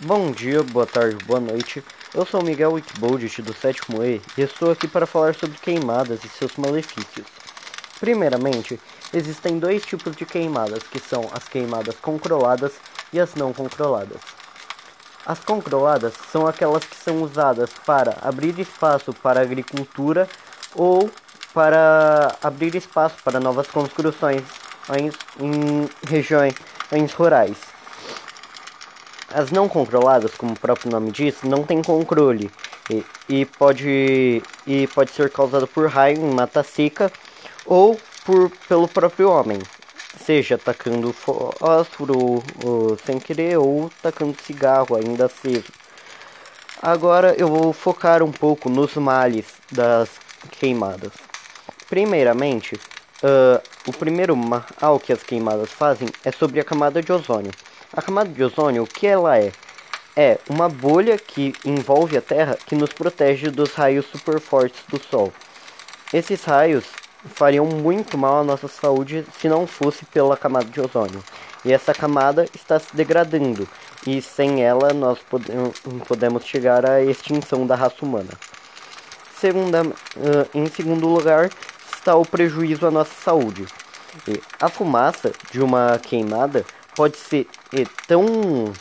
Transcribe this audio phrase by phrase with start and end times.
[0.00, 1.82] Bom dia, boa tarde, boa noite.
[2.12, 6.28] Eu sou Miguel Wickbold do sétimo E e estou aqui para falar sobre queimadas e
[6.28, 7.26] seus malefícios.
[7.98, 8.78] Primeiramente,
[9.10, 12.72] existem dois tipos de queimadas, que são as queimadas controladas
[13.10, 14.20] e as não controladas.
[15.24, 20.28] As controladas são aquelas que são usadas para abrir espaço para agricultura
[20.74, 21.10] ou
[21.54, 24.42] para abrir espaço para novas construções
[24.90, 26.54] em regiões
[27.16, 27.75] rurais.
[29.36, 32.50] As não controladas, como o próprio nome diz, não tem controle
[32.88, 37.12] e, e, pode, e pode ser causada por raio em mata seca
[37.66, 39.58] ou por, pelo próprio homem,
[40.24, 45.70] seja atacando fósforo ou, sem querer ou atacando cigarro ainda aceso.
[46.80, 50.08] Agora eu vou focar um pouco nos males das
[50.52, 51.12] queimadas.
[51.90, 52.76] Primeiramente,
[53.22, 57.52] uh, o primeiro mal que as queimadas fazem é sobre a camada de ozônio.
[57.92, 59.52] A camada de ozônio, o que ela é?
[60.16, 64.98] É uma bolha que envolve a Terra que nos protege dos raios super fortes do
[64.98, 65.32] Sol.
[66.12, 66.84] Esses raios
[67.34, 71.22] fariam muito mal à nossa saúde se não fosse pela camada de ozônio.
[71.64, 73.68] E essa camada está se degradando,
[74.06, 75.18] e sem ela nós
[76.06, 78.30] podemos chegar à extinção da raça humana.
[79.40, 79.82] Segunda,
[80.54, 81.50] em segundo lugar,
[81.94, 83.66] está o prejuízo à nossa saúde.
[84.28, 86.64] E a fumaça de uma queimada
[86.96, 87.46] pode ser
[88.06, 88.72] tão,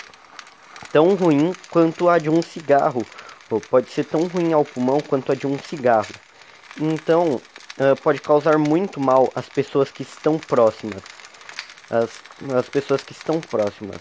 [0.91, 3.05] tão ruim quanto a de um cigarro,
[3.49, 6.13] ou pode ser tão ruim ao pulmão quanto a de um cigarro.
[6.80, 11.03] Então, uh, pode causar muito mal às pessoas que estão próximas.
[11.89, 12.09] As,
[12.57, 13.99] as pessoas que estão próximas.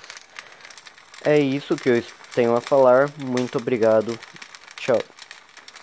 [1.22, 2.02] É isso que eu
[2.34, 3.10] tenho a falar.
[3.18, 4.18] Muito obrigado.
[4.76, 5.13] Tchau.